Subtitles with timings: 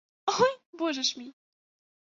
[0.41, 1.33] Ой боже ж мій!